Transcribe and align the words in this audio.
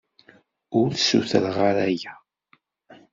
Ur 0.79 0.89
ssutreɣ 0.93 1.57
ara 1.69 1.83
aya. 1.89 2.13